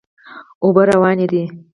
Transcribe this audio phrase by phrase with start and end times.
[0.63, 1.43] اوبه روانې دي.